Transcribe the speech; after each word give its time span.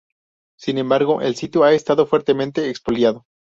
Sin 0.57 0.79
embargo, 0.79 1.21
el 1.21 1.35
sitio 1.35 1.63
ha 1.63 1.73
estado 1.73 2.07
fuertemente 2.07 2.71
expoliado. 2.71 3.27